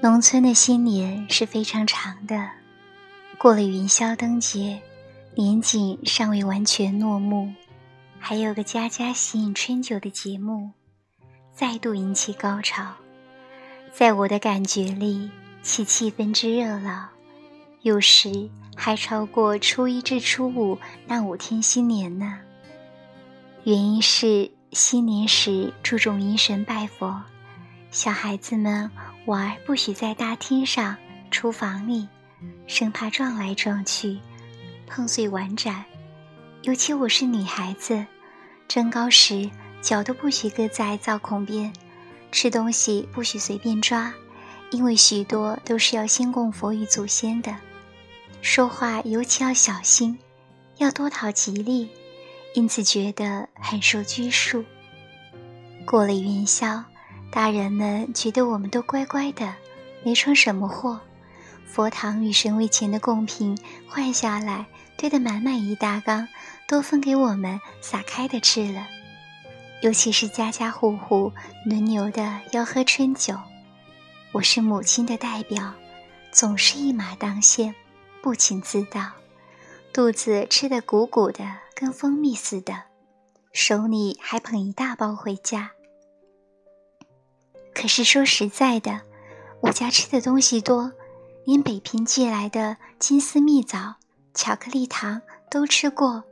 [0.00, 2.48] 农村的新年是非常长的，
[3.36, 4.80] 过了元宵灯节，
[5.34, 7.52] 年景尚未完全落幕，
[8.20, 10.70] 还有个家家喜饮春酒的节目，
[11.52, 12.94] 再度引起高潮。
[13.92, 15.28] 在我的感觉里，
[15.64, 17.08] 其气氛之热闹，
[17.82, 20.78] 有时还超过初一至初五
[21.08, 22.38] 那五天新年呢。
[23.64, 27.20] 原因是新年时注重迎神拜佛，
[27.90, 28.88] 小孩子们。
[29.28, 30.96] 玩不许在大厅上、
[31.30, 32.08] 厨房里，
[32.66, 34.18] 生怕撞来撞去，
[34.86, 35.84] 碰碎碗盏。
[36.62, 38.06] 尤其我是女孩子，
[38.66, 39.50] 蒸糕时
[39.82, 41.70] 脚都不许搁在灶孔边，
[42.32, 44.10] 吃东西不许随便抓，
[44.70, 47.54] 因为许多都是要先供佛与祖先的。
[48.40, 50.18] 说话尤其要小心，
[50.78, 51.90] 要多讨吉利，
[52.54, 54.64] 因此觉得很受拘束。
[55.84, 56.82] 过了元宵。
[57.30, 59.54] 大人们觉得我们都乖乖的，
[60.02, 61.00] 没闯什么祸。
[61.66, 66.26] 佛堂与神位前的贡品换下来，堆得满满一大缸，
[66.66, 68.86] 都分给我们撒开的吃了。
[69.82, 71.30] 尤其是家家户户
[71.64, 73.34] 轮流的要喝春酒，
[74.32, 75.74] 我是母亲的代表，
[76.32, 77.74] 总是一马当先，
[78.22, 79.12] 不请自到，
[79.92, 82.84] 肚子吃得鼓鼓的，跟蜂蜜似的，
[83.52, 85.70] 手里还捧一大包回家。
[87.80, 89.02] 可是说实在的，
[89.60, 90.92] 我家吃的东西多，
[91.44, 93.94] 连北平寄来的金丝蜜枣、
[94.34, 96.24] 巧克力糖都吃过。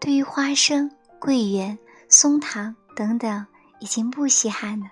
[0.00, 1.78] 对于花生、桂圆、
[2.08, 3.46] 松糖等等，
[3.78, 4.86] 已经不稀罕了。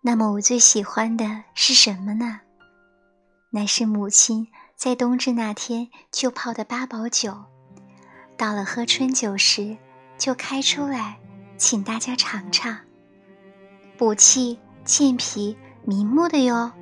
[0.00, 2.40] 那么我最喜欢的是什么呢？
[3.50, 7.44] 乃是母亲在冬至那天就泡的八宝酒，
[8.36, 9.76] 到了喝春酒时
[10.18, 11.20] 就开出来，
[11.56, 12.76] 请大家尝尝，
[13.96, 14.58] 补气。
[14.88, 16.72] 健脾明目的哟，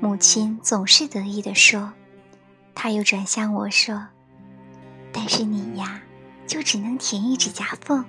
[0.00, 1.92] 母亲总是得意地说。
[2.74, 4.06] 他又转向我说
[5.12, 6.00] ：“但是你呀，
[6.46, 8.02] 就只能舔一指甲缝，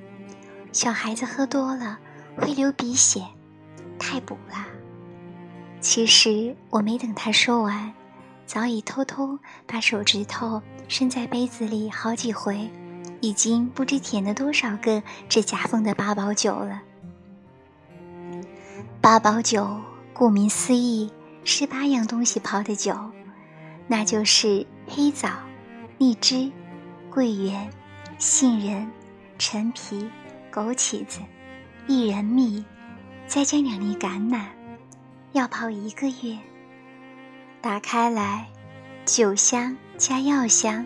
[0.71, 1.99] 小孩子喝多了
[2.37, 3.25] 会流鼻血，
[3.99, 4.65] 太补了。”
[5.81, 7.93] 其实我没等他说完，
[8.45, 12.71] 早已偷偷把手指头伸在杯子里好几回，
[13.19, 16.81] 已经不知舔了多少个指甲缝的八宝酒了。
[19.05, 19.79] 八宝酒，
[20.15, 21.11] 顾名思义，
[21.43, 22.97] 是八样东西泡的酒，
[23.85, 25.29] 那就是黑枣、
[25.99, 26.51] 荔枝、
[27.11, 27.69] 桂圆、
[28.17, 28.91] 杏仁、
[29.37, 30.09] 陈皮、
[30.51, 31.19] 枸杞子、
[31.87, 32.65] 薏仁蜜，
[33.27, 34.45] 再加两粒橄榄，
[35.33, 36.35] 要泡一个月。
[37.61, 38.47] 打开来，
[39.05, 40.83] 酒香加药香，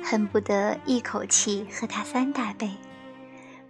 [0.00, 2.70] 恨不得一口气喝它三大杯。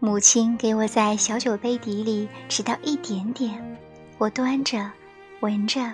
[0.01, 3.79] 母亲给我在小酒杯底里只倒一点点，
[4.17, 4.89] 我端着，
[5.41, 5.93] 闻着，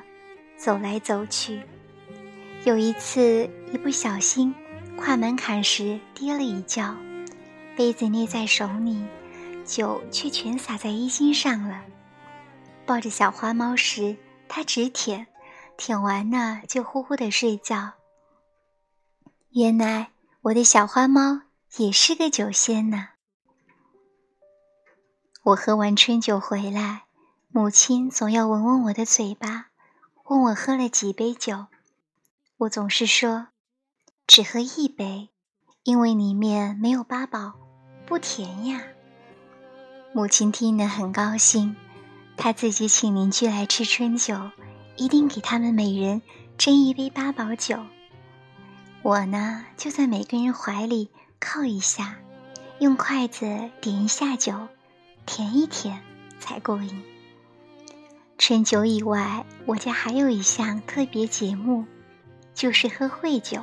[0.58, 1.62] 走来走去。
[2.64, 4.54] 有一次一不小心
[4.98, 6.94] 跨门槛时跌了一跤，
[7.76, 9.02] 杯子捏在手里，
[9.64, 11.82] 酒却全洒在衣襟上了。
[12.84, 14.14] 抱着小花猫时，
[14.48, 15.26] 它只舔，
[15.78, 17.92] 舔完了就呼呼的睡觉。
[19.52, 20.10] 原来
[20.42, 21.40] 我的小花猫
[21.78, 23.08] 也是个酒仙呢。
[25.44, 27.02] 我喝完春酒回来，
[27.50, 29.66] 母亲总要闻闻我的嘴巴，
[30.24, 31.66] 问我喝了几杯酒。
[32.56, 33.48] 我总是说，
[34.26, 35.28] 只喝一杯，
[35.82, 37.52] 因为里面没有八宝，
[38.06, 38.84] 不甜呀。
[40.14, 41.76] 母亲听了很高兴，
[42.38, 44.50] 她自己请邻居来吃春酒，
[44.96, 46.22] 一定给他们每人
[46.56, 47.84] 斟一杯八宝酒。
[49.02, 52.16] 我呢，就在每个人怀里靠一下，
[52.78, 53.44] 用筷子
[53.82, 54.68] 点一下酒。
[55.26, 56.00] 舔一舔
[56.38, 57.02] 才过瘾。
[58.36, 61.84] 春酒以外，我家还有一项特别节目，
[62.54, 63.62] 就是喝会酒。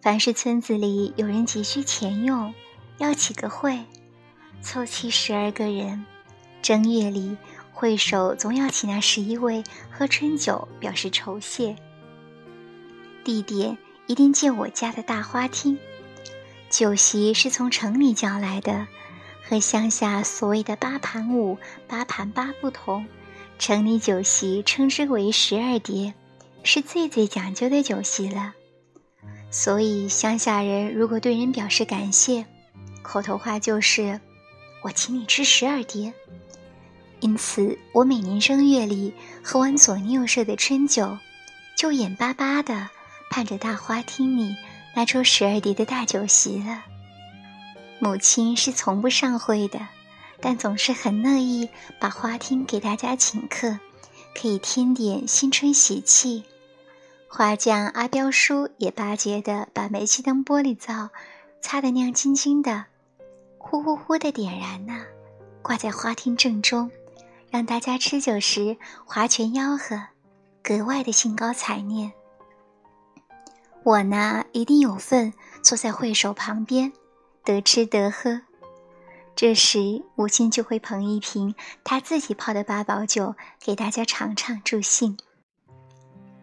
[0.00, 2.54] 凡是村子里有人急需钱用，
[2.98, 3.84] 要起个会，
[4.60, 6.04] 凑齐十二个人，
[6.62, 7.36] 正月里
[7.72, 11.74] 会首总要请那十一位喝春酒，表示酬谢。
[13.24, 13.76] 地点
[14.06, 15.76] 一定借我家的大花厅，
[16.70, 18.86] 酒席是从城里叫来的。
[19.48, 21.56] 和乡下所谓的八盘五、
[21.86, 23.06] 八盘八不同，
[23.60, 26.14] 城里酒席称之为十二碟，
[26.64, 28.54] 是最最讲究的酒席了。
[29.50, 32.44] 所以乡下人如果对人表示感谢，
[33.02, 34.20] 口头话就是
[34.82, 36.12] “我请你吃十二碟”。
[37.20, 41.16] 因此，我每年正月里喝完左邻右舍的春酒，
[41.78, 42.90] 就眼巴巴的
[43.30, 44.56] 盼着大花厅里
[44.96, 46.82] 拿出十二碟的大酒席了。
[47.98, 49.80] 母亲是从不上会的，
[50.40, 53.78] 但总是很乐意把花厅给大家请客，
[54.34, 56.44] 可以添点新春喜气。
[57.28, 61.10] 花匠阿彪叔也巴结的把煤气灯玻璃灶
[61.60, 62.84] 擦得亮晶晶的，
[63.58, 65.02] 呼呼呼的点燃呢，
[65.62, 66.90] 挂在花厅正中，
[67.50, 70.00] 让大家吃酒时划拳吆喝，
[70.62, 72.12] 格外的兴高采烈。
[73.82, 75.32] 我呢，一定有份
[75.62, 76.92] 坐在会手旁边，
[77.46, 78.42] 得吃得喝。
[79.36, 81.54] 这时，母亲就会捧一瓶
[81.84, 85.16] 她自己泡的八宝酒给大家尝尝助兴。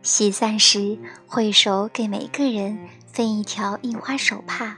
[0.01, 0.97] 喜散时，
[1.27, 4.77] 会手给每个人分一条印花手帕，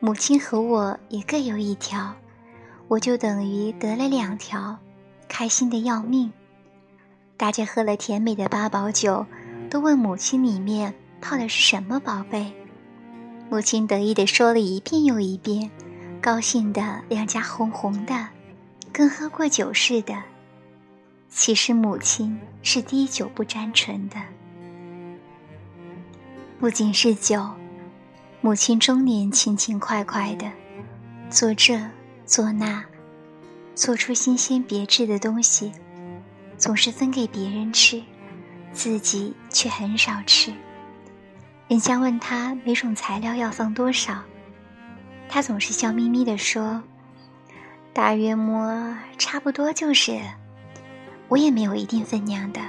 [0.00, 2.14] 母亲和我也各有一条，
[2.86, 4.78] 我就等于得了两条，
[5.28, 6.30] 开心的要命。
[7.38, 9.24] 大家喝了甜美的八宝酒，
[9.70, 12.52] 都问母亲里面泡的是什么宝贝，
[13.50, 15.70] 母亲得意地说了一遍又一遍。
[16.20, 18.28] 高兴的两颊红红的，
[18.92, 20.20] 跟喝过酒似的。
[21.28, 24.16] 其实母亲是滴酒不沾唇的。
[26.58, 27.48] 不仅是酒，
[28.40, 30.50] 母亲中年勤勤快快的，
[31.30, 31.80] 做这
[32.26, 32.84] 做那，
[33.76, 35.72] 做出新鲜别致的东西，
[36.56, 38.02] 总是分给别人吃，
[38.72, 40.52] 自己却很少吃。
[41.68, 44.22] 人家问他每种材料要放多少。
[45.28, 46.82] 他总是笑眯眯地说
[47.92, 50.18] ：“大约摸差不多就是。”
[51.28, 52.60] 我也没有一定分量的，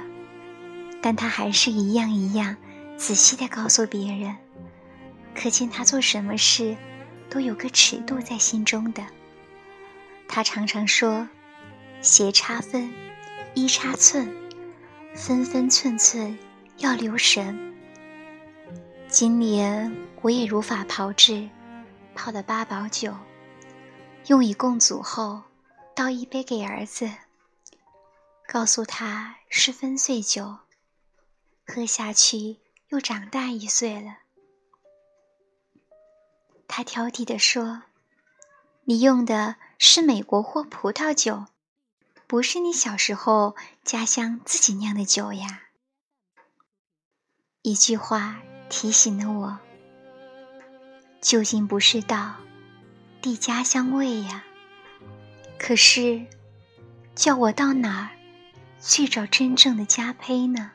[1.00, 2.54] 但他还是一样一样
[2.98, 4.36] 仔细地告诉别人，
[5.34, 6.76] 可见他做什么事
[7.30, 9.02] 都有个尺度在心中的。
[10.28, 11.26] 他常常说
[12.02, 12.92] ：“斜插分，
[13.54, 14.30] 一插寸，
[15.14, 16.38] 分分寸寸
[16.76, 17.68] 要留神。”
[19.10, 21.50] 今年我也如法炮制。
[22.14, 23.12] 泡的八宝酒，
[24.26, 25.42] 用以共祖后，
[25.96, 27.10] 倒一杯给儿子，
[28.46, 30.58] 告诉他是分岁酒，
[31.66, 32.58] 喝下去
[32.88, 34.18] 又长大一岁了。
[36.68, 37.82] 他挑剔地说
[38.84, 41.46] ：“你用的是美国货葡萄酒，
[42.26, 45.62] 不是你小时候家乡自己酿的酒呀。”
[47.62, 49.58] 一句话提醒了我。
[51.20, 52.36] 究竟不是道，
[53.20, 54.42] 地家乡味呀。
[55.58, 56.24] 可是，
[57.14, 58.08] 叫我到哪儿
[58.80, 60.70] 去找真正的家胚呢？